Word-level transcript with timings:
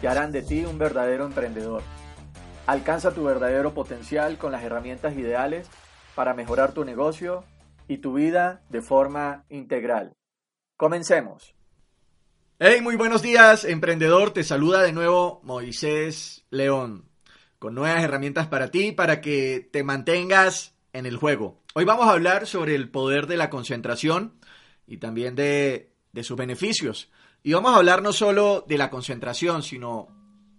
que 0.00 0.08
harán 0.08 0.32
de 0.32 0.42
ti 0.42 0.64
un 0.64 0.78
verdadero 0.78 1.24
emprendedor. 1.26 1.82
Alcanza 2.66 3.12
tu 3.12 3.24
verdadero 3.24 3.74
potencial 3.74 4.38
con 4.38 4.52
las 4.52 4.62
herramientas 4.62 5.16
ideales 5.16 5.68
para 6.14 6.34
mejorar 6.34 6.72
tu 6.72 6.84
negocio 6.84 7.44
y 7.88 7.98
tu 7.98 8.14
vida 8.14 8.60
de 8.68 8.82
forma 8.82 9.44
integral. 9.48 10.14
Comencemos. 10.76 11.54
Hey, 12.58 12.80
muy 12.82 12.96
buenos 12.96 13.22
días, 13.22 13.64
emprendedor. 13.64 14.32
Te 14.32 14.44
saluda 14.44 14.82
de 14.82 14.92
nuevo 14.92 15.40
Moisés 15.44 16.44
León, 16.50 17.08
con 17.58 17.74
nuevas 17.74 18.02
herramientas 18.02 18.48
para 18.48 18.70
ti, 18.70 18.92
para 18.92 19.20
que 19.20 19.68
te 19.72 19.82
mantengas 19.82 20.74
en 20.92 21.06
el 21.06 21.16
juego. 21.16 21.62
Hoy 21.74 21.84
vamos 21.84 22.06
a 22.06 22.12
hablar 22.12 22.46
sobre 22.46 22.74
el 22.74 22.90
poder 22.90 23.28
de 23.28 23.36
la 23.36 23.48
concentración 23.48 24.34
y 24.86 24.98
también 24.98 25.36
de, 25.36 25.92
de 26.12 26.24
sus 26.24 26.36
beneficios. 26.36 27.10
Y 27.48 27.54
vamos 27.54 27.72
a 27.72 27.76
hablar 27.76 28.02
no 28.02 28.12
solo 28.12 28.62
de 28.68 28.76
la 28.76 28.90
concentración, 28.90 29.62
sino 29.62 30.08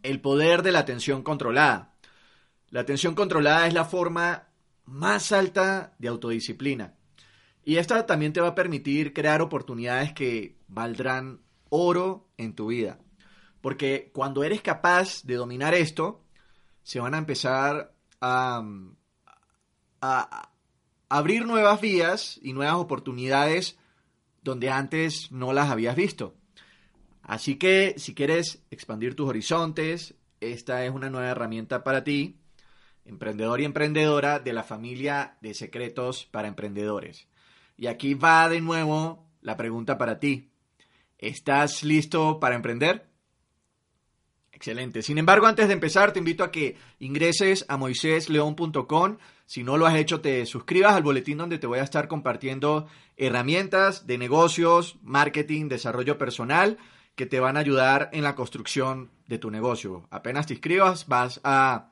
el 0.01 0.21
poder 0.21 0.63
de 0.63 0.71
la 0.71 0.79
atención 0.79 1.21
controlada. 1.21 1.93
La 2.71 2.79
atención 2.79 3.13
controlada 3.13 3.67
es 3.67 3.75
la 3.75 3.85
forma 3.85 4.47
más 4.85 5.31
alta 5.31 5.93
de 5.99 6.07
autodisciplina. 6.07 6.95
Y 7.63 7.75
esta 7.75 8.07
también 8.07 8.33
te 8.33 8.41
va 8.41 8.47
a 8.47 8.55
permitir 8.55 9.13
crear 9.13 9.43
oportunidades 9.43 10.13
que 10.13 10.57
valdrán 10.67 11.41
oro 11.69 12.27
en 12.37 12.55
tu 12.55 12.69
vida. 12.69 12.97
Porque 13.61 14.09
cuando 14.11 14.43
eres 14.43 14.63
capaz 14.63 15.21
de 15.25 15.35
dominar 15.35 15.75
esto, 15.75 16.23
se 16.81 16.99
van 16.99 17.13
a 17.13 17.19
empezar 17.19 17.93
a, 18.19 18.63
abrir 21.07 21.45
nuevas 21.45 21.81
vías 21.81 22.39
y 22.41 22.53
nuevas 22.53 22.77
oportunidades 22.77 23.77
donde 24.41 24.71
antes 24.71 25.31
no 25.31 25.53
las 25.53 25.69
habías 25.69 25.95
visto. 25.95 26.38
Así 27.29 27.57
que 27.57 27.93
si 27.97 28.15
quieres 28.15 28.63
expandir 28.71 29.15
tus 29.15 29.29
horizontes, 29.29 30.15
esta 30.39 30.83
es 30.83 30.91
una 30.91 31.11
nueva 31.11 31.29
herramienta 31.29 31.83
para 31.83 32.03
ti, 32.03 32.39
emprendedor 33.05 33.61
y 33.61 33.65
emprendedora 33.65 34.39
de 34.39 34.51
la 34.51 34.63
familia 34.63 35.37
de 35.39 35.53
secretos 35.53 36.25
para 36.25 36.47
emprendedores. 36.47 37.27
Y 37.77 37.85
aquí 37.85 38.15
va 38.15 38.49
de 38.49 38.61
nuevo 38.61 39.27
la 39.41 39.57
pregunta 39.57 39.99
para 39.99 40.19
ti. 40.19 40.49
¿Estás 41.19 41.83
listo 41.83 42.39
para 42.39 42.55
emprender? 42.55 43.07
Excelente. 44.51 45.03
Sin 45.03 45.19
embargo, 45.19 45.45
antes 45.45 45.67
de 45.67 45.73
empezar, 45.75 46.11
te 46.11 46.17
invito 46.17 46.43
a 46.43 46.49
que 46.49 46.77
ingreses 46.97 47.63
a 47.69 47.77
moisésleón.com. 47.77 49.17
Si 49.45 49.63
no 49.63 49.77
lo 49.77 49.85
has 49.85 49.97
hecho, 49.97 50.19
te 50.19 50.47
suscribas 50.47 50.95
al 50.95 51.03
boletín 51.03 51.37
donde 51.37 51.59
te 51.59 51.67
voy 51.67 51.77
a 51.77 51.83
estar 51.83 52.07
compartiendo 52.07 52.87
herramientas 53.17 54.07
de 54.07 54.17
negocios, 54.17 54.97
marketing, 55.03 55.67
desarrollo 55.67 56.17
personal 56.17 56.79
que 57.19 57.25
te 57.25 57.41
van 57.41 57.57
a 57.57 57.59
ayudar 57.59 58.09
en 58.13 58.23
la 58.23 58.33
construcción 58.33 59.11
de 59.27 59.37
tu 59.37 59.51
negocio. 59.51 60.07
Apenas 60.09 60.47
te 60.47 60.53
inscribas, 60.53 61.09
vas 61.09 61.41
a 61.43 61.91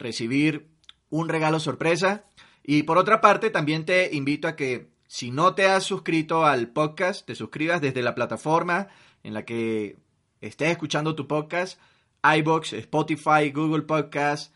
recibir 0.00 0.66
un 1.10 1.28
regalo 1.28 1.60
sorpresa. 1.60 2.24
Y 2.64 2.82
por 2.82 2.98
otra 2.98 3.20
parte, 3.20 3.50
también 3.50 3.84
te 3.84 4.12
invito 4.16 4.48
a 4.48 4.56
que 4.56 4.90
si 5.06 5.30
no 5.30 5.54
te 5.54 5.66
has 5.66 5.84
suscrito 5.84 6.44
al 6.44 6.70
podcast, 6.70 7.24
te 7.24 7.36
suscribas 7.36 7.80
desde 7.80 8.02
la 8.02 8.16
plataforma 8.16 8.88
en 9.22 9.34
la 9.34 9.44
que 9.44 9.96
estés 10.40 10.70
escuchando 10.70 11.14
tu 11.14 11.28
podcast, 11.28 11.78
iBox, 12.24 12.72
Spotify, 12.72 13.52
Google 13.54 13.82
Podcast, 13.82 14.52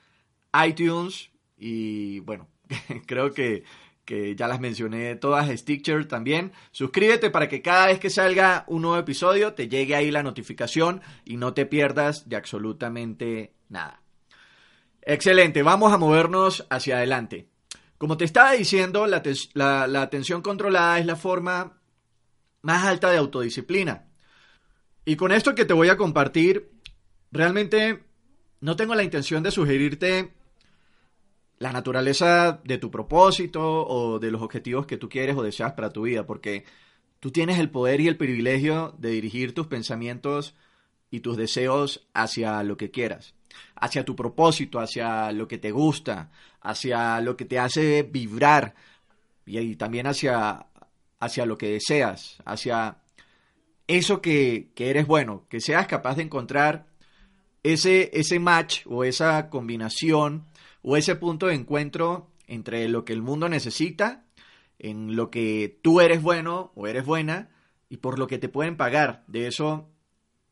iTunes 0.67 1.31
y 1.57 2.19
bueno, 2.19 2.49
creo 3.07 3.33
que, 3.33 3.63
que 4.09 4.35
ya 4.35 4.49
las 4.49 4.59
mencioné 4.59 5.17
todas, 5.17 5.51
Stitcher 5.51 6.09
también. 6.09 6.53
Suscríbete 6.71 7.29
para 7.29 7.47
que 7.47 7.61
cada 7.61 7.89
vez 7.89 8.01
que 8.01 8.09
salga 8.09 8.65
un 8.67 8.81
nuevo 8.81 8.97
episodio 8.97 9.53
te 9.53 9.69
llegue 9.69 9.95
ahí 9.95 10.11
la 10.11 10.23
notificación 10.23 11.03
y 11.27 11.37
no 11.37 11.53
te 11.53 11.67
pierdas 11.67 12.27
de 12.27 12.37
absolutamente 12.37 13.53
nada. 13.69 14.01
Excelente, 15.03 15.63
vamos 15.63 15.93
a 15.93 15.99
movernos 15.99 16.67
hacia 16.71 16.97
adelante. 16.97 17.51
Como 17.99 18.17
te 18.17 18.25
estaba 18.25 18.53
diciendo, 18.53 19.07
la, 19.07 20.01
atención 20.01 20.41
controlada 20.41 20.99
es 20.99 21.05
la 21.05 21.17
forma 21.17 21.79
más 22.63 22.87
alta 22.87 23.11
de 23.11 23.19
autodisciplina. 23.19 24.07
Y 25.05 25.17
con 25.17 25.33
esto 25.33 25.55
que 25.55 25.67
te 25.67 25.75
voy 25.75 25.91
a 25.91 25.99
compartir, 25.99 26.71
realmente 27.31 28.05
no 28.63 28.75
tengo 28.75 28.95
la 28.95 29.05
intención 29.05 29.43
de 29.43 29.51
sugerirte 29.51 30.33
la 31.59 31.73
naturaleza 31.73 32.61
de 32.65 32.79
tu 32.79 32.91
propósito 32.91 33.87
o 33.87 34.19
de 34.19 34.31
los 34.31 34.43
objetivos 34.43 34.87
que 34.87 34.97
tú 34.97 35.09
quieres 35.09 35.37
o 35.37 35.43
deseas 35.43 35.73
para 35.73 35.91
tu 35.91 36.03
vida, 36.03 36.27
porque 36.27 36.65
tú 37.21 37.31
tienes 37.31 37.59
el 37.59 37.71
poder 37.71 38.01
y 38.01 38.09
el 38.09 38.17
privilegio 38.17 38.95
de 38.99 39.11
dirigir 39.11 39.55
tus 39.55 39.67
pensamientos 39.67 40.55
y 41.11 41.21
tus 41.21 41.37
deseos 41.37 42.07
hacia 42.15 42.63
lo 42.63 42.77
que 42.77 42.91
quieras 42.91 43.35
hacia 43.77 44.05
tu 44.05 44.17
propósito, 44.17 44.81
hacia 44.81 45.33
lo 45.33 45.49
que 45.49 45.59
te 45.59 45.71
gusta, 45.71 46.31
hacia 46.61 47.21
lo 47.21 47.37
que 47.37 47.45
te 47.45 47.59
hace 47.59 48.03
vibrar 48.03 48.75
y, 49.47 49.77
también 49.77 50.07
hacia, 50.07 50.67
hacia 51.19 51.47
lo 51.47 51.57
que 51.57 51.71
deseas, 51.71 52.39
hacia 52.45 52.99
eso 53.87 54.21
que, 54.21 54.71
que, 54.75 54.91
eres 54.91 55.07
bueno, 55.07 55.47
que 55.49 55.61
seas 55.61 55.87
capaz 55.87 56.17
de 56.17 56.25
encontrar 56.25 56.87
ese, 57.63 58.11
ese 58.13 58.39
match 58.39 58.83
o 58.87 59.05
esa 59.05 59.49
combinación 59.49 60.47
o 60.91 60.97
ese 60.97 61.17
punto 61.17 61.49
de 61.49 61.55
encuentro 61.55 62.31
entre 62.47 62.89
lo 62.89 63.05
que 63.05 63.13
el 63.13 63.21
mundo 63.21 63.51
necesita, 63.51 64.25
en 64.79 65.17
lo 65.17 65.31
que 65.31 65.79
tú 65.83 66.01
eres 66.01 66.23
bueno 66.23 66.73
o 66.77 66.87
eres 66.87 67.05
buena 67.05 67.51
y 67.91 67.99
por 67.99 68.19
lo 68.19 68.27
que 68.27 68.39
te 68.39 68.49
pueden 68.49 68.79
pagar. 68.79 69.23
De 69.27 69.49
eso 69.49 69.91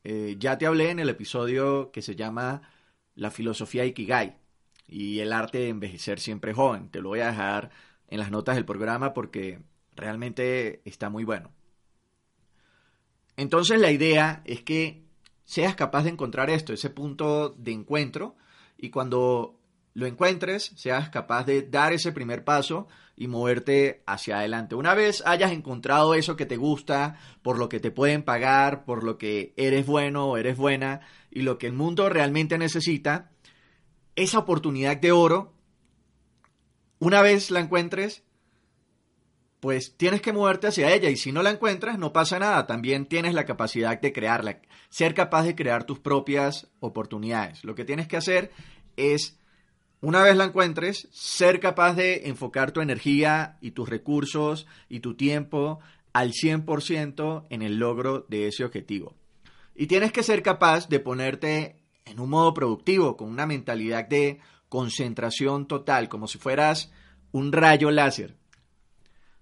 eh, 0.04 0.36
ya 0.38 0.58
te 0.58 0.66
hablé 0.66 0.90
en 0.90 0.98
el 0.98 1.08
episodio 1.08 1.90
que 1.90 2.02
se 2.02 2.16
llama 2.16 2.60
la 3.14 3.30
filosofía 3.30 3.86
Ikigai 3.86 4.36
y 4.86 5.20
el 5.20 5.32
arte 5.32 5.56
de 5.56 5.70
envejecer 5.70 6.20
siempre 6.20 6.52
joven. 6.52 6.90
Te 6.90 7.00
lo 7.00 7.08
voy 7.08 7.20
a 7.20 7.28
dejar 7.28 7.70
en 8.08 8.18
las 8.18 8.30
notas 8.30 8.56
del 8.56 8.66
programa 8.66 9.14
porque 9.14 9.60
realmente 9.94 10.82
está 10.84 11.08
muy 11.08 11.24
bueno. 11.24 11.50
Entonces 13.38 13.80
la 13.80 13.90
idea 13.90 14.42
es 14.44 14.60
que 14.60 15.02
seas 15.46 15.74
capaz 15.76 16.02
de 16.02 16.10
encontrar 16.10 16.50
esto, 16.50 16.74
ese 16.74 16.90
punto 16.90 17.54
de 17.56 17.72
encuentro, 17.72 18.36
y 18.76 18.90
cuando 18.90 19.56
lo 19.96 20.06
encuentres, 20.06 20.72
seas 20.76 21.08
capaz 21.08 21.44
de 21.44 21.62
dar 21.62 21.94
ese 21.94 22.12
primer 22.12 22.44
paso 22.44 22.86
y 23.16 23.28
moverte 23.28 24.02
hacia 24.04 24.36
adelante. 24.36 24.74
Una 24.74 24.94
vez 24.94 25.22
hayas 25.24 25.52
encontrado 25.52 26.12
eso 26.12 26.36
que 26.36 26.44
te 26.44 26.58
gusta, 26.58 27.18
por 27.40 27.58
lo 27.58 27.70
que 27.70 27.80
te 27.80 27.90
pueden 27.90 28.22
pagar, 28.22 28.84
por 28.84 29.02
lo 29.02 29.16
que 29.16 29.54
eres 29.56 29.86
bueno 29.86 30.26
o 30.26 30.36
eres 30.36 30.58
buena 30.58 31.00
y 31.30 31.40
lo 31.40 31.56
que 31.56 31.66
el 31.66 31.72
mundo 31.72 32.10
realmente 32.10 32.58
necesita, 32.58 33.30
esa 34.16 34.38
oportunidad 34.38 34.98
de 34.98 35.12
oro, 35.12 35.54
una 36.98 37.22
vez 37.22 37.50
la 37.50 37.60
encuentres, 37.60 38.22
pues 39.60 39.96
tienes 39.96 40.20
que 40.20 40.34
moverte 40.34 40.66
hacia 40.66 40.92
ella 40.92 41.08
y 41.08 41.16
si 41.16 41.32
no 41.32 41.42
la 41.42 41.52
encuentras 41.52 41.98
no 41.98 42.12
pasa 42.12 42.38
nada, 42.38 42.66
también 42.66 43.06
tienes 43.06 43.32
la 43.32 43.46
capacidad 43.46 43.98
de 43.98 44.12
crearla, 44.12 44.60
ser 44.90 45.14
capaz 45.14 45.44
de 45.44 45.54
crear 45.54 45.84
tus 45.84 46.00
propias 46.00 46.68
oportunidades. 46.80 47.64
Lo 47.64 47.74
que 47.74 47.86
tienes 47.86 48.08
que 48.08 48.18
hacer 48.18 48.52
es 48.98 49.38
una 50.00 50.22
vez 50.22 50.36
la 50.36 50.44
encuentres, 50.44 51.08
ser 51.10 51.58
capaz 51.58 51.94
de 51.94 52.28
enfocar 52.28 52.72
tu 52.72 52.80
energía 52.80 53.56
y 53.60 53.70
tus 53.72 53.88
recursos 53.88 54.66
y 54.88 55.00
tu 55.00 55.14
tiempo 55.14 55.80
al 56.12 56.32
100% 56.32 57.46
en 57.50 57.62
el 57.62 57.78
logro 57.78 58.26
de 58.28 58.48
ese 58.48 58.64
objetivo. 58.64 59.14
Y 59.74 59.86
tienes 59.86 60.12
que 60.12 60.22
ser 60.22 60.42
capaz 60.42 60.88
de 60.88 61.00
ponerte 61.00 61.76
en 62.04 62.20
un 62.20 62.30
modo 62.30 62.54
productivo, 62.54 63.16
con 63.16 63.28
una 63.28 63.46
mentalidad 63.46 64.06
de 64.06 64.38
concentración 64.68 65.66
total, 65.66 66.08
como 66.08 66.28
si 66.28 66.38
fueras 66.38 66.92
un 67.32 67.52
rayo 67.52 67.90
láser. 67.90 68.36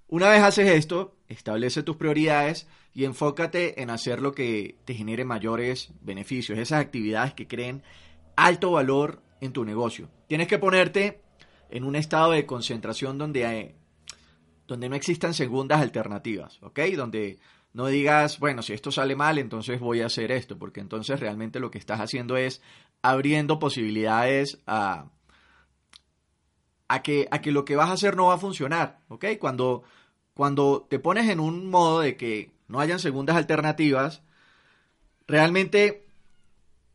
Una 0.09 0.29
vez 0.29 0.43
haces 0.43 0.69
esto, 0.69 1.17
establece 1.29 1.83
tus 1.83 1.97
prioridades 1.97 2.69
y 2.93 3.05
enfócate 3.05 3.83
en 3.83 3.91
hacer 3.91 4.21
lo 4.21 4.33
que 4.33 4.79
te 4.85 4.95
genere 4.95 5.25
mayores 5.25 5.91
beneficios, 6.01 6.59
esas 6.59 6.81
actividades 6.81 7.35
que 7.35 7.49
creen 7.49 7.83
alto 8.37 8.73
valor 8.73 9.23
en 9.45 9.53
tu 9.53 9.65
negocio. 9.65 10.09
Tienes 10.27 10.49
que 10.49 10.59
ponerte 10.59 11.21
en 11.71 11.85
un 11.85 11.97
estado 11.97 12.33
de 12.33 12.47
concentración 12.47 13.19
donde, 13.19 13.47
hay, 13.47 13.75
donde 14.67 14.89
no 14.89 14.97
existan 14.97 15.35
segundas 15.35 15.81
alternativas, 15.81 16.63
¿ok? 16.63 16.81
Donde 16.97 17.39
no 17.73 17.87
digas, 17.87 18.39
bueno, 18.39 18.63
si 18.63 18.73
esto 18.73 18.93
sale 18.93 19.17
mal, 19.17 19.39
entonces 19.39 19.81
voy 19.81 20.01
a 20.01 20.07
hacer 20.07 20.31
esto, 20.31 20.59
porque 20.59 20.81
entonces 20.81 21.19
realmente 21.19 21.61
lo 21.61 21.71
que 21.71 21.79
estás 21.79 22.01
haciendo 22.01 22.37
es 22.37 22.63
abriendo 23.03 23.59
posibilidades 23.59 24.61
a, 24.67 25.11
a, 26.89 27.03
que, 27.03 27.27
a 27.31 27.41
que 27.41 27.53
lo 27.53 27.65
que 27.65 27.77
vas 27.77 27.91
a 27.91 27.95
hacer 27.95 28.17
no 28.17 28.27
va 28.27 28.35
a 28.35 28.39
funcionar, 28.39 29.01
¿ok? 29.09 29.25
Cuando, 29.41 29.83
cuando 30.35 30.87
te 30.89 30.99
pones 30.99 31.29
en 31.29 31.41
un 31.41 31.69
modo 31.69 32.01
de 32.01 32.17
que 32.17 32.53
no 32.69 32.81
hayan 32.81 33.01
segundas 33.01 33.37
alternativas, 33.37 34.23
realmente 35.27 36.07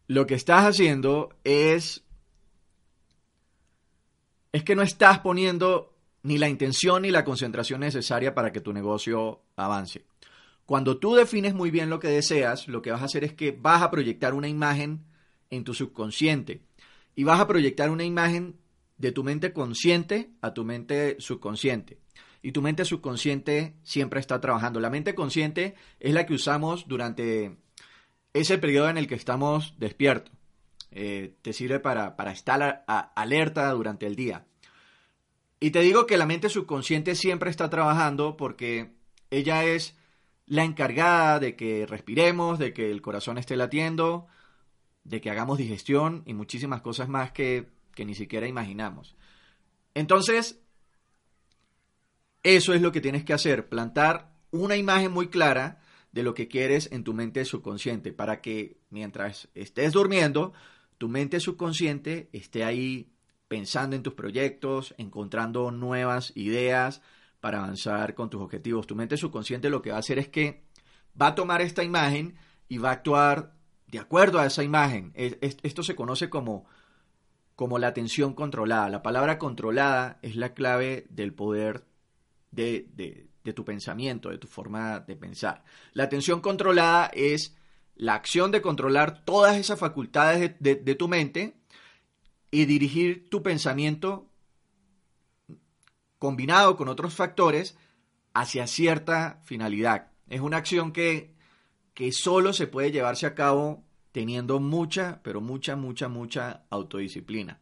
lo 0.07 0.25
que 0.25 0.35
estás 0.35 0.65
haciendo 0.65 1.35
es 1.43 2.03
es 4.51 4.63
que 4.63 4.75
no 4.75 4.81
estás 4.81 5.19
poniendo 5.19 5.95
ni 6.23 6.37
la 6.37 6.49
intención 6.49 7.03
ni 7.03 7.11
la 7.11 7.23
concentración 7.23 7.81
necesaria 7.81 8.33
para 8.33 8.51
que 8.51 8.61
tu 8.61 8.73
negocio 8.73 9.41
avance. 9.55 10.05
Cuando 10.65 10.97
tú 10.97 11.15
defines 11.15 11.53
muy 11.53 11.71
bien 11.71 11.89
lo 11.89 11.99
que 11.99 12.09
deseas, 12.09 12.67
lo 12.67 12.81
que 12.81 12.91
vas 12.91 13.01
a 13.01 13.05
hacer 13.05 13.23
es 13.23 13.33
que 13.33 13.51
vas 13.51 13.81
a 13.81 13.89
proyectar 13.89 14.33
una 14.33 14.47
imagen 14.47 15.05
en 15.49 15.63
tu 15.63 15.73
subconsciente 15.73 16.61
y 17.15 17.23
vas 17.23 17.39
a 17.39 17.47
proyectar 17.47 17.89
una 17.89 18.03
imagen 18.03 18.55
de 18.97 19.11
tu 19.11 19.23
mente 19.23 19.53
consciente 19.53 20.29
a 20.41 20.53
tu 20.53 20.65
mente 20.65 21.15
subconsciente. 21.19 21.97
Y 22.41 22.51
tu 22.51 22.61
mente 22.61 22.85
subconsciente 22.85 23.75
siempre 23.83 24.19
está 24.19 24.39
trabajando. 24.39 24.79
La 24.79 24.89
mente 24.89 25.15
consciente 25.15 25.75
es 25.99 26.13
la 26.13 26.25
que 26.25 26.33
usamos 26.33 26.87
durante 26.87 27.57
ese 28.33 28.57
periodo 28.57 28.89
en 28.89 28.97
el 28.97 29.07
que 29.07 29.15
estamos 29.15 29.73
despiertos. 29.77 30.38
Eh, 30.91 31.35
te 31.41 31.53
sirve 31.53 31.79
para, 31.79 32.15
estar 32.31 32.83
alerta 32.87 33.71
durante 33.71 34.07
el 34.07 34.15
día. 34.15 34.45
Y 35.59 35.71
te 35.71 35.81
digo 35.81 36.05
que 36.05 36.17
la 36.17 36.25
mente 36.25 36.49
subconsciente 36.49 37.15
siempre 37.15 37.49
está 37.49 37.69
trabajando 37.69 38.37
porque 38.37 38.93
ella 39.29 39.65
es 39.65 39.95
la 40.45 40.63
encargada 40.63 41.39
de 41.39 41.55
que 41.55 41.85
respiremos, 41.85 42.57
de 42.57 42.73
que 42.73 42.89
el 42.89 43.01
corazón 43.01 43.37
esté 43.37 43.55
latiendo, 43.55 44.27
de 45.03 45.21
que 45.21 45.29
hagamos 45.29 45.57
digestión 45.57 46.23
y 46.25 46.33
muchísimas 46.33 46.81
cosas 46.81 47.09
más 47.09 47.31
que, 47.31 47.69
que 47.93 48.05
ni 48.05 48.15
siquiera 48.15 48.47
imaginamos. 48.47 49.15
Entonces, 49.93 50.59
eso 52.41 52.73
es 52.73 52.81
lo 52.81 52.91
que 52.91 53.01
tienes 53.01 53.25
que 53.25 53.33
hacer, 53.33 53.69
plantar 53.69 54.33
una 54.51 54.75
imagen 54.75 55.11
muy 55.11 55.27
clara 55.27 55.81
de 56.11 56.23
lo 56.23 56.33
que 56.33 56.47
quieres 56.47 56.89
en 56.91 57.03
tu 57.03 57.13
mente 57.13 57.45
subconsciente 57.45 58.13
para 58.13 58.41
que 58.41 58.77
mientras 58.89 59.49
estés 59.53 59.93
durmiendo 59.93 60.53
tu 60.99 61.07
mente 61.07 61.39
subconsciente 61.39 62.29
esté 62.33 62.63
ahí 62.63 63.13
pensando 63.47 63.95
en 63.95 64.03
tus 64.03 64.13
proyectos, 64.13 64.93
encontrando 64.97 65.71
nuevas 65.71 66.33
ideas 66.35 67.01
para 67.39 67.59
avanzar 67.59 68.13
con 68.13 68.29
tus 68.29 68.41
objetivos. 68.41 68.85
Tu 68.85 68.95
mente 68.95 69.15
subconsciente 69.15 69.69
lo 69.69 69.81
que 69.81 69.91
va 69.91 69.95
a 69.95 70.01
hacer 70.01 70.19
es 70.19 70.27
que 70.27 70.65
va 71.19 71.27
a 71.27 71.35
tomar 71.35 71.61
esta 71.61 71.83
imagen 71.83 72.35
y 72.67 72.79
va 72.79 72.89
a 72.89 72.93
actuar 72.93 73.53
de 73.87 73.97
acuerdo 73.97 74.39
a 74.39 74.45
esa 74.45 74.61
imagen. 74.61 75.13
Esto 75.15 75.83
se 75.83 75.95
conoce 75.95 76.29
como, 76.29 76.65
como 77.55 77.79
la 77.79 77.87
atención 77.87 78.33
controlada. 78.33 78.89
La 78.89 79.01
palabra 79.01 79.39
controlada 79.39 80.19
es 80.21 80.35
la 80.35 80.53
clave 80.53 81.07
del 81.09 81.33
poder 81.33 81.85
de, 82.51 82.85
de 83.41 83.53
tu 83.53 83.63
pensamiento, 83.63 84.29
de 84.29 84.37
tu 84.37 84.47
forma 84.47 84.99
de 84.99 85.15
pensar. 85.15 85.63
La 85.93 86.03
atención 86.03 86.41
controlada 86.41 87.09
es 87.13 87.55
la 87.99 88.15
acción 88.15 88.49
de 88.51 88.61
controlar 88.61 89.25
todas 89.25 89.57
esas 89.57 89.77
facultades 89.77 90.55
de, 90.59 90.95
tu 90.95 91.09
mente 91.09 91.57
y 92.49 92.63
dirigir 92.63 93.29
tu 93.29 93.43
pensamiento 93.43 94.29
combinado 96.17 96.77
con 96.77 96.87
otros 96.87 97.13
factores 97.13 97.77
hacia 98.33 98.67
cierta 98.67 99.41
finalidad. 99.43 100.13
Es 100.29 100.39
una 100.39 100.55
acción 100.55 100.93
que, 100.93 101.35
que 101.93 102.13
solo 102.13 102.53
se 102.53 102.67
puede 102.67 102.93
llevarse 102.93 103.25
a 103.25 103.35
cabo 103.35 103.83
teniendo 104.13 104.61
mucha, 104.61 105.19
pero 105.21 105.41
mucha, 105.41 105.75
mucha, 105.75 106.07
mucha 106.07 106.63
autodisciplina. 106.69 107.59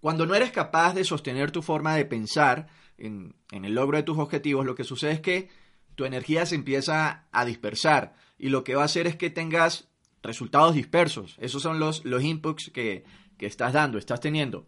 Cuando 0.00 0.26
no 0.26 0.34
eres 0.34 0.50
capaz 0.50 0.92
de 0.92 1.04
sostener 1.04 1.50
tu 1.50 1.62
forma 1.62 1.94
de 1.94 2.04
pensar 2.04 2.68
en, 2.98 3.36
en 3.52 3.64
el 3.64 3.74
logro 3.74 3.96
de 3.96 4.02
tus 4.02 4.18
objetivos, 4.18 4.66
lo 4.66 4.74
que 4.74 4.84
sucede 4.84 5.12
es 5.12 5.20
que 5.20 5.48
tu 5.94 6.04
energía 6.04 6.46
se 6.46 6.54
empieza 6.54 7.26
a 7.30 7.44
dispersar 7.44 8.14
y 8.38 8.48
lo 8.48 8.64
que 8.64 8.74
va 8.74 8.82
a 8.82 8.86
hacer 8.86 9.06
es 9.06 9.16
que 9.16 9.30
tengas 9.30 9.88
resultados 10.22 10.74
dispersos. 10.74 11.36
Esos 11.38 11.62
son 11.62 11.78
los, 11.78 12.04
los 12.04 12.22
inputs 12.22 12.70
que, 12.70 13.04
estás 13.38 13.72
dando, 13.72 13.98
estás 13.98 14.20
teniendo. 14.20 14.66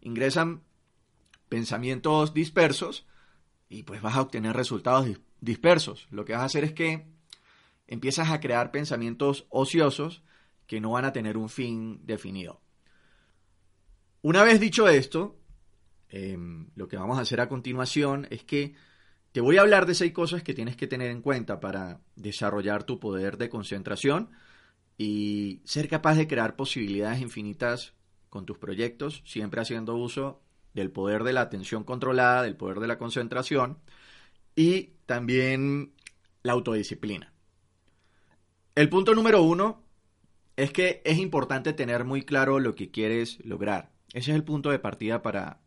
Ingresan 0.00 0.62
pensamientos 1.48 2.34
dispersos 2.34 3.06
y 3.68 3.82
pues 3.82 4.02
vas 4.02 4.16
a 4.16 4.22
obtener 4.22 4.56
resultados 4.56 5.06
dispersos. 5.40 6.06
Lo 6.10 6.24
que 6.24 6.32
vas 6.32 6.42
a 6.42 6.46
hacer 6.46 6.64
es 6.64 6.72
que 6.72 7.06
empiezas 7.86 8.30
a 8.30 8.40
crear 8.40 8.70
pensamientos 8.70 9.46
ociosos 9.48 10.22
que 10.66 10.80
no 10.80 10.92
van 10.92 11.04
a 11.04 11.12
tener 11.12 11.36
un 11.36 11.48
fin 11.48 12.00
definido. 12.06 12.60
Una 14.22 14.44
vez 14.44 14.60
dicho 14.60 14.88
esto, 14.88 15.38
em, 16.08 16.68
lo 16.74 16.88
que 16.88 16.96
vamos 16.96 17.18
a 17.18 17.22
hacer 17.22 17.40
a 17.40 17.48
continuación 17.48 18.26
es 18.30 18.44
que 18.44 18.74
te 19.32 19.40
voy 19.40 19.58
a 19.58 19.60
hablar 19.60 19.86
de 19.86 19.94
seis 19.94 20.12
cosas 20.12 20.42
que 20.42 20.54
tienes 20.54 20.76
que 20.76 20.86
tener 20.86 21.10
en 21.10 21.22
cuenta 21.22 21.60
para 21.60 22.00
desarrollar 22.16 22.84
tu 22.84 22.98
poder 22.98 23.36
de 23.36 23.48
concentración 23.48 24.30
y 24.98 25.62
ser 25.64 25.88
capaz 25.88 26.16
de 26.16 26.26
crear 26.26 26.56
posibilidades 26.56 27.20
infinitas 27.20 27.94
con 28.28 28.44
tus 28.44 28.58
proyectos, 28.58 29.22
siempre 29.24 29.60
haciendo 29.60 29.96
uso 29.96 30.42
del 30.74 30.90
poder 30.90 31.24
de 31.24 31.32
la 31.32 31.42
atención 31.42 31.84
controlada, 31.84 32.42
del 32.42 32.56
poder 32.56 32.80
de 32.80 32.88
la 32.88 32.98
concentración 32.98 33.78
y 34.56 34.94
también 35.06 35.92
la 36.42 36.52
autodisciplina. 36.52 37.32
El 38.74 38.88
punto 38.88 39.14
número 39.14 39.42
uno 39.42 39.82
es 40.56 40.72
que 40.72 41.02
es 41.04 41.18
importante 41.18 41.72
tener 41.72 42.04
muy 42.04 42.22
claro 42.22 42.58
lo 42.58 42.74
que 42.74 42.90
quieres 42.90 43.44
lograr. 43.44 43.90
Ese 44.12 44.32
es 44.32 44.36
el 44.36 44.44
punto 44.44 44.70
de 44.70 44.78
partida 44.78 45.22
para, 45.22 45.60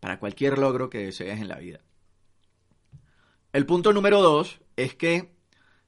para 0.00 0.18
cualquier 0.18 0.58
logro 0.58 0.90
que 0.90 0.98
desees 0.98 1.40
en 1.40 1.48
la 1.48 1.58
vida. 1.58 1.80
El 3.54 3.66
punto 3.66 3.92
número 3.92 4.20
dos 4.20 4.60
es 4.74 4.96
que 4.96 5.32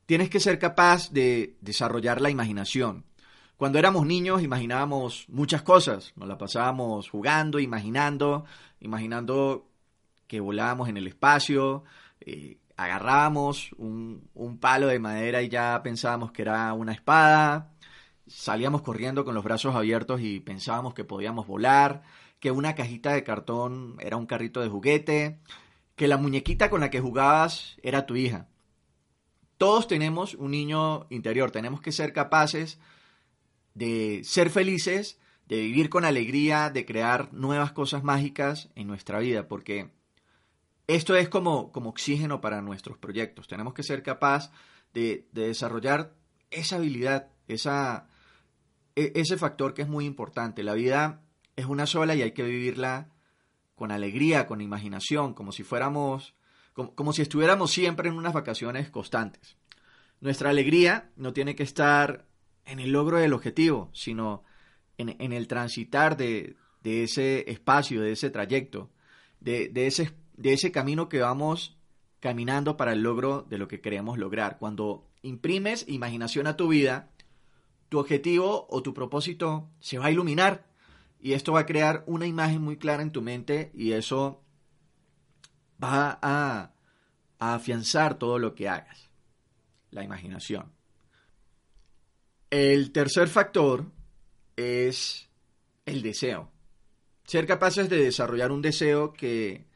tienes 0.07 0.31
que 0.31 0.39
ser 0.39 0.61
capaz 0.61 1.11
de 1.11 1.57
desarrollar 1.61 2.21
la 2.21 2.31
imaginación. 2.31 3.05
Cuando 3.57 3.81
éramos 3.81 4.07
niños 4.07 4.41
imaginábamos 4.41 5.25
muchas 5.29 5.63
cosas, 5.63 6.13
nos 6.15 6.29
la 6.29 6.39
pasábamos 6.39 7.11
jugando, 7.11 7.59
imaginando, 7.59 8.45
imaginando 8.79 9.67
que 10.29 10.39
volábamos 10.39 10.89
en 10.89 10.97
el 10.97 11.09
espacio, 11.09 11.83
eh, 12.21 12.59
agarrábamos 12.77 13.73
un, 13.79 14.31
un 14.35 14.59
palo 14.59 14.87
de 14.87 15.01
madera 15.01 15.43
y 15.43 15.49
ya 15.49 15.83
pensábamos 15.83 16.31
que 16.31 16.43
era 16.43 16.73
una 16.73 16.93
espada, 16.93 17.73
salíamos 18.29 18.83
corriendo 18.83 19.25
con 19.25 19.35
los 19.35 19.43
brazos 19.43 19.75
abiertos 19.75 20.21
y 20.21 20.39
pensábamos 20.39 20.95
que 20.95 21.03
podíamos 21.03 21.49
volar, 21.49 22.05
que 22.39 22.53
una 22.53 22.77
cajita 22.77 23.13
de 23.13 23.25
cartón 23.25 23.97
era 23.99 24.17
un 24.17 24.27
carrito 24.27 24.61
de 24.61 24.69
juguete, 24.69 25.41
que 25.97 26.09
la 26.09 26.19
muñequita 26.19 26.71
con 26.71 26.81
la 26.81 26.91
que 26.91 27.01
jugabas 27.01 27.77
era 27.83 28.07
tu 28.07 28.17
hija. 28.17 28.49
Todos 29.59 29.89
tenemos 29.89 30.35
un 30.35 30.51
niño 30.51 31.07
interior, 31.09 31.51
tenemos 31.51 31.81
que 31.81 31.91
ser 31.91 32.13
capaces 32.13 32.79
de 33.75 34.23
ser 34.23 34.51
felices, 34.51 35.19
de 35.47 35.61
vivir 35.61 35.89
con 35.89 36.05
alegría, 36.05 36.71
de 36.71 36.85
crear 36.85 37.33
nuevas 37.33 37.73
cosas 37.73 38.05
mágicas 38.05 38.69
en 38.75 38.87
nuestra 38.87 39.19
vida, 39.19 39.49
porque 39.49 39.91
esto 40.87 41.17
es 41.17 41.29
como, 41.29 41.73
como 41.73 41.91
oxígeno 41.91 42.41
para 42.41 42.61
nuestros 42.61 42.99
proyectos. 42.99 43.49
Tenemos 43.49 43.75
que 43.75 43.83
ser 43.83 44.03
capaces 44.03 44.51
de, 44.93 45.27
de 45.33 45.49
desarrollar 45.49 46.15
esa 46.51 46.77
habilidad, 46.77 47.31
e, 47.49 47.57
ese 48.95 49.37
factor 49.37 49.75
que 49.75 49.83
es 49.83 49.89
muy 49.89 50.05
importante. 50.05 50.63
La 50.63 50.75
vida 50.75 51.23
es 51.55 51.67
una 51.67 51.87
sola 51.87 52.15
y 52.15 52.23
hay 52.23 52.33
que 52.33 52.43
vivirla 52.43 53.09
con 53.77 53.93
alegría, 53.93 54.47
con 54.47 54.61
imaginación, 54.61 55.35
como 55.35 55.53
si 55.53 55.63
fuéramos, 55.63 56.35
como, 56.73 57.13
si 57.13 57.23
estuviéramos 57.23 57.71
siempre 57.71 58.09
en 58.09 58.17
unas 58.17 58.33
vacaciones 58.33 58.91
constantes. 58.91 59.57
Nuestra 60.21 60.51
alegría 60.51 61.11
no 61.17 61.33
tiene 61.33 61.55
que 61.55 61.63
estar 61.63 62.27
en 62.65 62.81
el 62.81 62.91
logro 62.91 63.19
del 63.19 63.35
objetivo, 63.35 63.91
sino 63.93 64.43
en, 64.99 65.33
el 65.33 65.47
transitar 65.47 66.17
de, 66.17 66.57
ese 66.83 67.51
espacio, 67.51 68.01
de 68.01 68.13
ese 68.13 68.31
trayecto, 68.31 68.91
de, 69.41 69.71
ese, 69.75 70.13
de 70.37 70.55
ese 70.55 70.73
camino 70.73 71.09
que 71.09 71.21
vamos 71.21 71.77
caminando 72.21 72.79
para 72.79 72.93
el 72.93 73.03
logro 73.03 73.43
de 73.43 73.59
lo 73.59 73.69
que 73.69 73.83
queremos 73.83 74.19
lograr. 74.19 74.59
Cuando 74.59 75.07
imprimes 75.21 75.85
imaginación 75.87 76.47
a 76.47 76.57
tu 76.57 76.69
vida, 76.69 77.11
tu 77.91 77.99
objetivo 77.99 78.67
o 78.71 78.83
tu 78.83 78.95
propósito 78.95 79.69
se 79.81 79.99
va 79.99 80.07
a 80.07 80.11
iluminar 80.11 80.67
y 81.21 81.33
esto 81.33 81.53
va 81.53 81.61
a 81.61 81.67
crear 81.67 82.05
una 82.07 82.27
imagen 82.27 82.63
muy 82.63 82.77
clara 82.77 83.03
en 83.03 83.11
tu 83.11 83.23
mente 83.23 83.71
y 83.75 83.93
eso 83.93 84.43
va 85.83 86.19
a, 86.23 86.73
afianzar 87.39 88.19
todo 88.19 88.39
lo 88.39 88.55
que 88.55 88.69
hagas. 88.69 89.11
La 89.91 90.03
imaginación. 90.03 90.73
El 92.51 92.93
tercer 92.93 93.29
factor 93.29 93.85
es 94.57 95.29
el 95.85 96.03
deseo. 96.03 96.51
Ser 97.25 97.47
capaces 97.47 97.91
de 97.91 97.99
desarrollar 97.99 98.53
un 98.53 98.63
deseo 98.63 99.13
que, 99.13 99.67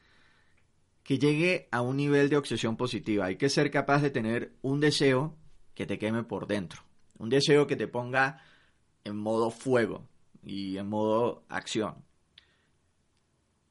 que 1.03 1.19
llegue 1.19 1.67
a 1.71 1.81
un 1.81 1.97
nivel 1.97 2.29
de 2.29 2.37
obsesión 2.37 2.77
positiva. 2.77 3.25
Hay 3.25 3.35
que 3.35 3.49
ser 3.49 3.69
capaz 3.69 4.01
de 4.01 4.09
tener 4.09 4.55
un 4.61 4.79
deseo 4.79 5.37
que 5.75 5.85
te 5.85 5.99
queme 5.99 6.23
por 6.23 6.47
dentro. 6.47 6.81
Un 7.19 7.29
deseo 7.29 7.67
que 7.67 7.75
te 7.75 7.87
ponga 7.87 8.41
en 9.03 9.17
modo 9.17 9.51
fuego 9.51 10.07
y 10.43 10.77
en 10.77 10.87
modo 10.87 11.45
acción. 11.49 12.03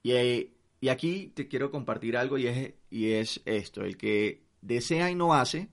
Y, 0.02 0.12
y 0.80 0.88
aquí 0.88 1.32
te 1.34 1.48
quiero 1.48 1.70
compartir 1.70 2.16
algo 2.16 2.38
y 2.38 2.46
es, 2.46 2.74
y 2.90 3.12
es 3.12 3.42
esto, 3.44 3.82
el 3.82 3.96
que 3.96 4.44
desea 4.62 5.10
y 5.10 5.14
no 5.14 5.34
hace 5.34 5.68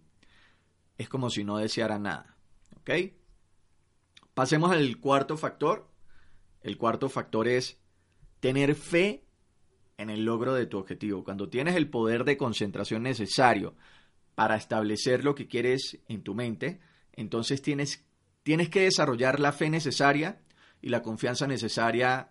es 0.97 1.09
como 1.09 1.29
si 1.29 1.43
no 1.43 1.57
deseara 1.57 1.99
nada. 1.99 2.35
¿Ok? 2.79 2.91
Pasemos 4.33 4.71
al 4.71 4.99
cuarto 4.99 5.37
factor. 5.37 5.87
El 6.61 6.77
cuarto 6.77 7.09
factor 7.09 7.47
es 7.47 7.79
tener 8.39 8.75
fe 8.75 9.25
en 9.97 10.09
el 10.09 10.25
logro 10.25 10.53
de 10.53 10.65
tu 10.65 10.77
objetivo. 10.77 11.23
Cuando 11.23 11.49
tienes 11.49 11.75
el 11.75 11.89
poder 11.89 12.23
de 12.23 12.37
concentración 12.37 13.03
necesario 13.03 13.75
para 14.35 14.55
establecer 14.55 15.23
lo 15.23 15.33
que 15.33 15.47
quieres 15.47 15.99
en 16.07 16.23
tu 16.23 16.35
mente, 16.35 16.79
entonces 17.13 17.61
tienes, 17.61 18.05
tienes 18.43 18.69
que 18.69 18.81
desarrollar 18.81 19.39
la 19.39 19.51
fe 19.51 19.69
necesaria 19.69 20.39
y 20.81 20.89
la 20.89 21.01
confianza 21.01 21.47
necesaria 21.47 22.29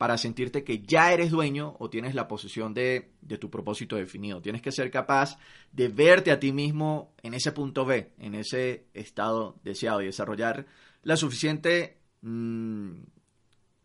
para 0.00 0.16
sentirte 0.16 0.64
que 0.64 0.80
ya 0.80 1.12
eres 1.12 1.30
dueño 1.30 1.76
o 1.78 1.90
tienes 1.90 2.14
la 2.14 2.26
posesión 2.26 2.72
de, 2.72 3.12
tu 3.38 3.50
propósito 3.50 3.96
definido. 3.96 4.40
Tienes 4.40 4.62
que 4.62 4.72
ser 4.72 4.90
capaz 4.90 5.36
de 5.72 5.88
verte 5.88 6.32
a 6.32 6.40
ti 6.40 6.52
mismo 6.52 7.12
en 7.22 7.34
ese 7.34 7.52
punto 7.52 7.84
B, 7.84 8.14
en 8.18 8.34
ese 8.34 8.86
estado 8.94 9.58
deseado 9.62 10.00
y 10.00 10.06
desarrollar 10.06 10.64
la 11.02 11.18
suficiente 11.18 11.98
mm, 12.22 12.92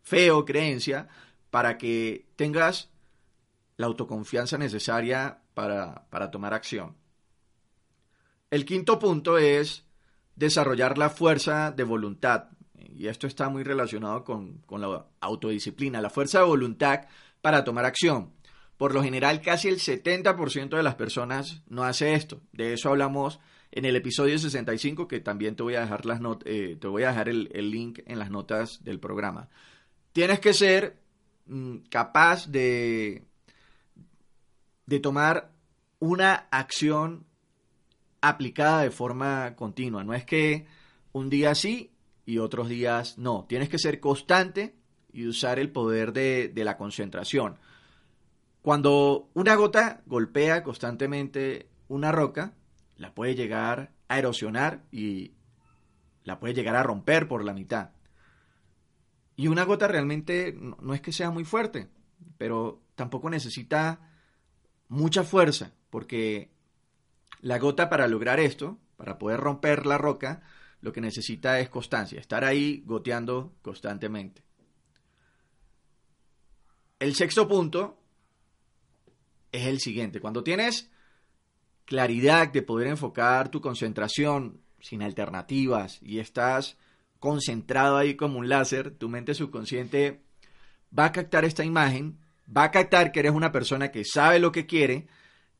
fe 0.02 0.30
o 0.30 0.46
creencia 0.46 1.06
para 1.50 1.76
que 1.76 2.24
tengas 2.34 2.88
la 3.76 3.84
autoconfianza 3.84 4.56
necesaria 4.56 5.42
para, 5.52 6.06
para 6.08 6.30
tomar 6.30 6.54
acción. 6.54 6.96
El 8.50 8.64
quinto 8.64 8.98
punto 8.98 9.36
es 9.36 9.84
desarrollar 10.34 10.96
la 10.96 11.10
fuerza 11.10 11.72
de 11.72 11.84
voluntad 11.84 12.55
y 12.94 13.08
esto 13.08 13.26
está 13.26 13.48
muy 13.48 13.62
relacionado 13.62 14.24
con, 14.24 14.62
la 14.70 15.06
autodisciplina, 15.20 16.00
la 16.00 16.10
fuerza 16.10 16.40
de 16.40 16.46
voluntad 16.46 17.06
para 17.40 17.64
tomar 17.64 17.84
acción. 17.84 18.32
Por 18.76 18.94
lo 18.94 19.02
general, 19.02 19.40
casi 19.40 19.68
el 19.68 19.78
70% 19.78 20.76
de 20.76 20.82
las 20.82 20.96
personas 20.96 21.62
no 21.68 21.84
hace 21.84 22.14
esto. 22.14 22.42
De 22.52 22.74
eso 22.74 22.90
hablamos 22.90 23.40
en 23.72 23.84
el 23.84 23.96
episodio 23.96 24.38
65, 24.38 25.08
que 25.08 25.20
también 25.20 25.56
te 25.56 25.62
voy 25.62 25.74
a 25.74 25.80
dejar, 25.80 26.04
las 26.06 26.20
eh, 26.44 26.76
te 26.80 26.86
voy 26.86 27.04
a 27.04 27.08
dejar 27.08 27.28
el, 27.28 27.70
link 27.70 28.00
en 28.06 28.18
las 28.18 28.30
notas 28.30 28.84
del 28.84 29.00
programa. 29.00 29.48
Tienes 30.12 30.40
que 30.40 30.52
ser 30.52 30.98
mm, 31.46 31.76
capaz 31.88 32.48
de, 32.48 33.24
de 34.86 35.00
tomar 35.00 35.52
una 35.98 36.46
acción 36.50 37.24
aplicada 38.20 38.82
de 38.82 38.90
forma 38.90 39.54
continua. 39.56 40.04
No 40.04 40.14
es 40.14 40.24
que 40.24 40.66
un 41.12 41.30
día 41.30 41.54
sí 41.54 41.90
y 42.26 42.38
otros 42.38 42.68
días 42.68 43.16
no. 43.16 43.46
Tienes 43.48 43.68
que 43.68 43.78
ser 43.78 44.00
constante 44.00 44.74
y 45.12 45.26
usar 45.26 45.58
el 45.58 45.70
poder 45.70 46.12
de, 46.12 46.52
la 46.56 46.76
concentración. 46.76 47.56
Cuando 48.60 49.30
una 49.32 49.54
gota 49.54 50.02
golpea 50.06 50.64
constantemente 50.64 51.70
una 51.88 52.10
roca, 52.10 52.52
la 52.96 53.14
puede 53.14 53.36
llegar 53.36 53.92
a 54.08 54.18
erosionar 54.18 54.82
y 54.90 55.32
la 56.24 56.40
puede 56.40 56.52
llegar 56.52 56.74
a 56.74 56.82
romper 56.82 57.28
por 57.28 57.44
la 57.44 57.54
mitad. 57.54 57.90
Y 59.36 59.46
una 59.46 59.64
gota 59.64 59.86
realmente 59.86 60.58
no 60.80 60.94
es 60.94 61.00
que 61.00 61.12
sea 61.12 61.30
muy 61.30 61.44
fuerte, 61.44 61.88
pero 62.36 62.82
tampoco 62.96 63.30
necesita 63.30 64.10
mucha 64.88 65.22
fuerza, 65.22 65.72
porque 65.90 66.50
la 67.40 67.58
gota 67.58 67.88
para 67.88 68.08
lograr 68.08 68.40
esto, 68.40 68.78
para 68.96 69.18
poder 69.18 69.38
romper 69.38 69.86
la 69.86 69.98
roca, 69.98 70.42
lo 70.80 70.92
que 70.92 71.00
necesita 71.00 71.58
es 71.60 71.68
constancia, 71.68 72.20
estar 72.20 72.44
ahí 72.44 72.82
goteando 72.84 73.54
constantemente. 73.62 74.42
El 76.98 77.14
sexto 77.14 77.46
punto 77.46 77.98
es 79.52 79.66
el 79.66 79.80
siguiente. 79.80 80.20
Cuando 80.20 80.42
tienes 80.42 80.90
claridad 81.84 82.52
de 82.52 82.62
poder 82.62 82.88
enfocar 82.88 83.50
tu 83.50 83.60
concentración 83.60 84.60
sin 84.80 85.02
alternativas 85.02 86.00
y 86.02 86.18
estás 86.18 86.76
concentrado 87.18 87.96
ahí 87.96 88.14
como 88.14 88.38
un 88.38 88.48
láser, 88.48 88.90
tu 88.90 89.08
mente 89.08 89.34
subconsciente 89.34 90.22
va 90.96 91.06
a 91.06 91.12
captar 91.12 91.44
esta 91.44 91.64
imagen, 91.64 92.18
va 92.54 92.64
a 92.64 92.70
captar 92.70 93.12
que 93.12 93.20
eres 93.20 93.32
una 93.32 93.52
persona 93.52 93.90
que 93.90 94.04
sabe 94.04 94.38
lo 94.38 94.52
que 94.52 94.66
quiere 94.66 95.06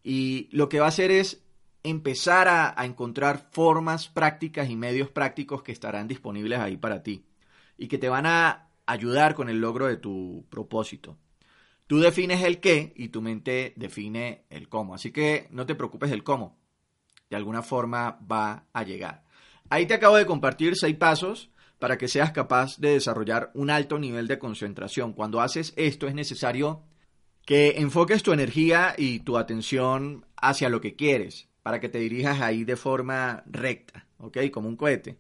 y 0.03 0.49
lo 0.53 0.69
que 0.69 0.79
va 0.79 0.87
a 0.87 0.91
hacer 0.91 1.11
es 1.11 1.43
empezar 1.87 2.49
a, 2.49 2.75
encontrar 2.85 3.49
formas 3.53 4.09
prácticas 4.09 4.69
y 4.69 4.77
medios 4.77 5.11
prácticos 5.11 5.63
que 5.63 5.73
estarán 5.73 6.09
disponibles 6.09 6.59
ahí 6.59 6.77
para 6.77 7.03
ti 7.03 7.25
y 7.79 7.89
que 7.89 7.99
te 7.99 8.09
van 8.09 8.27
a 8.27 8.69
ayudar 8.87 9.35
con 9.35 9.49
el 9.49 9.61
logro 9.61 9.87
de 9.87 9.97
tu 9.97 10.45
propósito. 10.51 11.17
Tú 11.87 12.01
defines 12.01 12.43
el 12.43 12.59
qué 12.61 12.93
y 12.97 13.09
tu 13.09 13.23
mente 13.23 13.73
define 13.77 14.45
el 14.51 14.69
cómo. 14.69 14.95
Así 14.95 15.13
que 15.13 15.47
no 15.51 15.67
te 15.67 15.77
preocupes 15.77 16.11
del 16.11 16.25
cómo. 16.25 16.59
De 17.31 17.37
alguna 17.37 17.63
forma 17.63 18.19
va 18.31 18.67
a 18.73 18.83
llegar. 18.83 19.25
Ahí 19.71 19.87
te 19.87 19.95
acabo 19.95 20.17
de 20.17 20.27
compartir 20.27 20.77
seis 20.77 20.97
pasos 20.97 21.51
para 21.79 21.99
que 21.99 22.09
seas 22.09 22.33
capaz 22.33 22.79
de 22.79 22.91
desarrollar 22.91 23.51
un 23.55 23.71
alto 23.71 23.99
nivel 23.99 24.27
de 24.27 24.39
concentración. 24.39 25.13
Cuando 25.13 25.41
haces 25.41 25.73
esto 25.77 26.09
es 26.09 26.15
necesario 26.15 26.83
que 27.45 27.75
enfoques 27.79 28.23
tu 28.25 28.33
energía 28.33 28.95
y 28.99 29.21
tu 29.21 29.39
atención 29.39 30.25
hacia 30.37 30.69
lo 30.69 30.81
que 30.81 30.97
quieres 30.97 31.49
para 31.67 31.81
que 31.81 31.89
te 31.89 31.99
dirijas 31.99 32.41
ahí 32.43 32.63
de 32.63 32.77
forma 32.77 33.43
recta, 33.45 34.07
¿ok? 34.19 34.39
Como 34.53 34.69
un 34.69 34.77
cohete. 34.77 35.19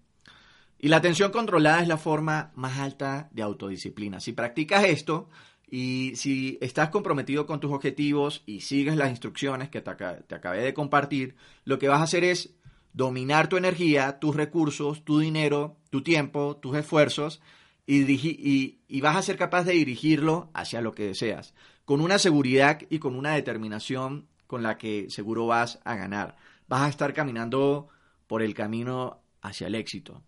Y 0.78 0.86
la 0.86 0.98
atención 0.98 1.32
controlada 1.32 1.82
es 1.82 1.88
la 1.88 1.96
forma 1.96 2.52
más 2.54 2.78
alta 2.78 3.28
de 3.32 3.42
autodisciplina. 3.42 4.20
Si 4.20 4.32
practicas 4.32 4.84
esto 4.84 5.28
y 5.68 6.12
si 6.14 6.56
estás 6.60 6.90
comprometido 6.90 7.46
con 7.46 7.58
tus 7.58 7.72
objetivos 7.72 8.44
y 8.46 8.60
sigues 8.60 8.94
las 8.94 9.10
instrucciones 9.10 9.70
que 9.70 9.80
te, 9.80 9.90
acabé 9.90 10.62
de 10.62 10.72
compartir, 10.72 11.34
lo 11.64 11.80
que 11.80 11.88
vas 11.88 11.98
a 11.98 12.04
hacer 12.04 12.22
es 12.22 12.54
dominar 12.92 13.48
tu 13.48 13.56
energía, 13.56 14.20
tus 14.20 14.36
recursos, 14.36 15.04
tu 15.04 15.18
dinero, 15.18 15.78
tu 15.90 16.04
tiempo, 16.04 16.58
tus 16.58 16.76
esfuerzos 16.76 17.40
y, 17.86 18.78
y, 18.86 19.00
vas 19.00 19.16
a 19.16 19.22
ser 19.22 19.36
capaz 19.36 19.64
de 19.64 19.72
dirigirlo 19.72 20.50
hacia 20.54 20.80
lo 20.80 20.94
que 20.94 21.08
deseas, 21.08 21.54
con 21.84 22.00
una 22.00 22.20
seguridad 22.20 22.82
y 22.88 23.00
con 23.00 23.16
una 23.16 23.34
determinación 23.34 24.28
con 24.46 24.62
la 24.62 24.78
que 24.78 25.06
seguro 25.08 25.46
vas 25.46 25.80
a 25.84 25.96
ganar. 25.96 26.36
Vas 26.68 26.82
a 26.82 26.88
estar 26.88 27.12
caminando 27.14 27.88
por 28.26 28.42
el 28.42 28.54
camino 28.54 29.22
hacia 29.40 29.68
el 29.68 29.74
éxito, 29.74 30.22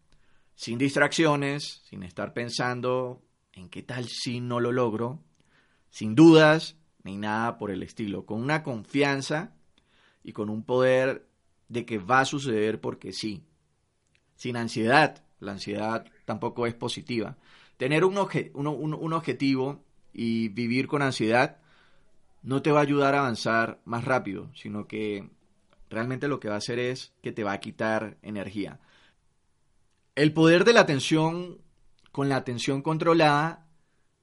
sin 0.54 0.78
distracciones, 0.78 1.82
sin 1.88 2.02
estar 2.02 2.32
pensando 2.32 3.22
en 3.52 3.68
qué 3.68 3.82
tal 3.82 4.06
si 4.08 4.40
no 4.40 4.60
lo 4.60 4.72
logro, 4.72 5.20
sin 5.90 6.14
dudas 6.14 6.76
ni 7.02 7.16
nada 7.16 7.58
por 7.58 7.70
el 7.70 7.82
estilo, 7.82 8.26
con 8.26 8.40
una 8.40 8.62
confianza 8.62 9.54
y 10.22 10.32
con 10.32 10.50
un 10.50 10.62
poder 10.62 11.28
de 11.68 11.84
que 11.84 11.98
va 11.98 12.20
a 12.20 12.24
suceder 12.24 12.80
porque 12.80 13.12
sí, 13.12 13.44
sin 14.36 14.56
ansiedad, 14.56 15.24
la 15.40 15.52
ansiedad 15.52 16.06
tampoco 16.24 16.66
es 16.66 16.74
positiva. 16.74 17.36
Tener 17.76 18.04
un, 18.04 18.18
un 18.54 19.12
objetivo 19.12 19.84
y 20.12 20.48
vivir 20.48 20.88
con 20.88 21.02
ansiedad 21.02 21.58
no 22.42 22.62
te 22.62 22.72
va 22.72 22.80
a 22.80 22.82
ayudar 22.82 23.14
a 23.14 23.20
avanzar 23.20 23.80
más 23.84 24.04
rápido, 24.04 24.50
sino 24.54 24.86
que 24.86 25.28
realmente 25.90 26.28
lo 26.28 26.40
que 26.40 26.48
va 26.48 26.54
a 26.54 26.58
hacer 26.58 26.78
es 26.78 27.12
que 27.22 27.32
te 27.32 27.44
va 27.44 27.52
a 27.52 27.60
quitar 27.60 28.18
energía. 28.22 28.80
El 30.14 30.32
poder 30.32 30.64
de 30.64 30.72
la 30.72 30.80
atención 30.80 31.58
con 32.12 32.28
la 32.28 32.36
atención 32.36 32.82
controlada 32.82 33.66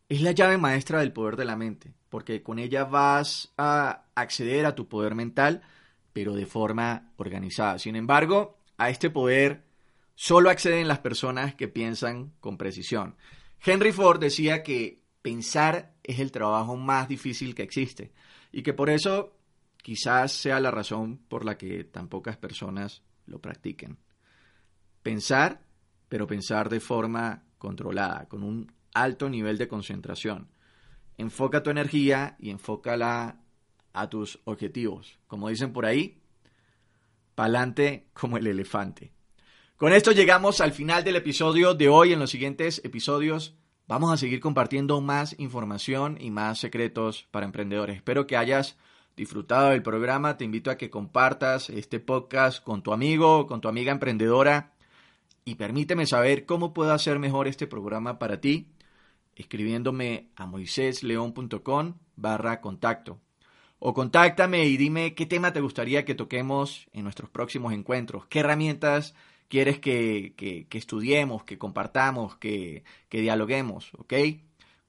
es 0.10 0.22
la 0.22 0.32
llave 0.32 0.58
maestra 0.58 1.00
del 1.00 1.14
poder 1.14 1.36
de 1.36 1.46
la 1.46 1.56
mente, 1.56 1.94
porque 2.10 2.44
con 2.44 2.60
ella 2.60 2.84
vas 2.84 3.54
a 3.58 4.06
acceder 4.16 4.66
a 4.66 4.76
tu 4.76 4.88
poder 4.88 5.16
mental, 5.16 5.62
pero 6.14 6.36
de 6.36 6.46
forma 6.46 7.12
organizada. 7.18 7.80
Sin 7.80 7.96
embargo, 7.96 8.58
a 8.78 8.90
este 8.90 9.10
poder 9.10 9.64
solo 10.16 10.50
acceden 10.50 10.88
las 10.88 11.00
personas 11.00 11.56
que 11.56 11.68
piensan 11.68 12.34
con 12.40 12.58
precisión. 12.58 13.16
Henry 13.64 13.92
Ford 13.92 14.20
decía 14.20 14.64
que 14.64 15.05
pensar 15.26 15.96
es 16.04 16.20
el 16.20 16.32
trabajo 16.32 16.76
más 16.76 17.08
difícil 17.08 17.56
que 17.56 17.64
existe 17.64 18.12
y 18.52 18.62
que 18.62 18.74
por 18.74 18.92
eso 18.92 19.36
quizás 19.82 20.32
sea 20.32 20.60
la 20.60 20.70
razón 20.70 21.18
por 21.18 21.46
la 21.46 21.58
que 21.58 21.84
tan 21.84 22.10
pocas 22.10 22.38
personas 22.38 23.02
lo 23.26 23.40
practiquen. 23.40 23.98
Pensar, 25.02 25.66
pero 26.10 26.28
pensar 26.28 26.70
de 26.70 26.80
forma 26.80 27.44
controlada, 27.58 28.28
con 28.28 28.44
un 28.44 28.72
alto 28.94 29.28
nivel 29.28 29.58
de 29.58 29.68
concentración. 29.68 30.48
Enfoca 31.18 31.64
tu 31.64 31.72
energía 31.72 32.36
y 32.38 32.52
enfócala 32.52 33.42
a 33.94 34.08
tus 34.08 34.40
objetivos. 34.44 35.18
Como 35.26 35.50
dicen 35.50 35.74
por 35.74 35.88
ahí, 35.88 36.22
pa'lante 37.34 38.10
como 38.14 38.38
el 38.38 38.46
elefante. 38.46 39.12
Con 39.76 39.92
esto 39.92 40.12
llegamos 40.12 40.62
al 40.62 40.72
final 40.72 41.04
del 41.04 41.16
episodio 41.16 41.74
de 41.74 41.90
hoy. 41.90 42.14
En 42.14 42.20
los 42.20 42.30
siguientes 42.30 42.80
episodios 42.86 43.56
Vamos 43.88 44.12
a 44.12 44.18
seguir 44.18 44.40
compartiendo 44.40 45.00
más 45.00 45.36
información 45.38 46.18
y 46.20 46.32
más 46.32 46.60
secretos 46.60 47.28
para 47.30 47.46
emprendedores. 47.46 47.98
Espero 47.98 48.26
que 48.26 48.36
hayas 48.36 48.78
disfrutado 49.16 49.70
del 49.70 49.84
programa. 49.84 50.38
Te 50.38 50.44
invito 50.44 50.72
a 50.72 50.78
que 50.78 50.90
compartas 50.90 51.70
este 51.70 52.00
podcast 52.00 52.64
con 52.64 52.82
tu 52.82 52.94
amigo, 52.94 53.46
con 53.46 53.62
tu 53.62 53.68
amiga 53.68 53.92
emprendedora 53.92 54.74
y 55.46 55.56
permíteme 55.56 56.08
saber 56.08 56.48
cómo 56.48 56.74
puedo 56.74 56.94
hacer 56.94 57.20
mejor 57.20 57.48
este 57.48 57.68
programa 57.68 58.18
para 58.18 58.42
ti. 58.42 58.72
escribiéndome 59.36 60.30
a 60.36 60.46
moisésleón.com 60.46 61.94
barra 62.16 62.62
contacto. 62.62 63.20
O 63.78 63.94
contáctame 63.94 64.66
y 64.66 64.78
dime 64.78 65.14
qué 65.14 65.26
tema 65.26 65.54
te 65.54 65.60
gustaría 65.60 66.06
que 66.06 66.16
toquemos 66.16 66.88
en 66.94 67.04
nuestros 67.04 67.30
próximos 67.30 67.74
encuentros, 67.74 68.26
qué 68.28 68.40
herramientas 68.40 69.14
quieres 69.48 69.80
que, 69.80 70.68
estudiemos, 70.72 71.44
que 71.44 71.58
compartamos, 71.58 72.38
que, 72.38 72.84
que 73.10 73.22
dialoguemos, 73.22 73.92
¿ok? 73.98 74.14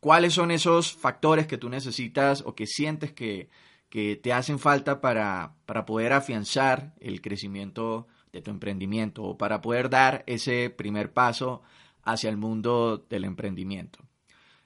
¿Cuáles 0.00 0.34
son 0.34 0.50
esos 0.50 0.92
factores 0.92 1.46
que 1.46 1.58
tú 1.58 1.68
necesitas 1.68 2.42
o 2.46 2.54
que 2.54 2.66
sientes 2.66 3.12
que, 3.12 3.48
que 3.88 4.16
te 4.16 4.32
hacen 4.32 4.58
falta 4.58 5.00
para, 5.00 5.54
para 5.66 5.86
poder 5.86 6.12
afianzar 6.12 6.94
el 7.00 7.20
crecimiento 7.20 8.06
de 8.32 8.42
tu 8.42 8.50
emprendimiento 8.50 9.24
o 9.24 9.38
para 9.38 9.60
poder 9.60 9.88
dar 9.88 10.22
ese 10.26 10.70
primer 10.70 11.12
paso 11.12 11.62
hacia 12.02 12.30
el 12.30 12.36
mundo 12.36 13.04
del 13.08 13.24
emprendimiento? 13.24 14.00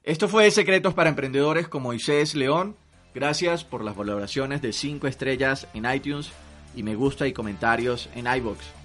Esto 0.02 0.28
fue 0.28 0.50
Secretos 0.50 0.94
para 0.94 1.10
Emprendedores 1.10 1.68
con 1.68 1.82
Moisés 1.82 2.34
León. 2.34 2.76
Gracias 3.14 3.64
por 3.64 3.84
las 3.84 3.96
valoraciones 3.96 4.62
de 4.62 4.72
5 4.72 5.06
estrellas 5.06 5.68
en 5.74 5.90
iTunes 5.90 6.32
y 6.74 6.82
me 6.82 6.94
gusta 6.94 7.26
y 7.26 7.32
comentarios 7.32 8.08
en 8.14 8.26
iBox. 8.26 8.79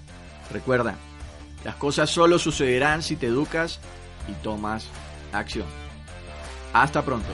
Recuerda, 0.52 0.96
las 1.64 1.75
cosas 1.75 2.10
solo 2.10 2.40
sucederán 2.40 3.02
si 3.02 3.16
te 3.16 3.28
educas 3.28 3.80
y 4.28 4.34
tomas 4.44 4.88
acción. 5.32 5.68
Hasta 6.74 7.04
pronto. 7.04 7.30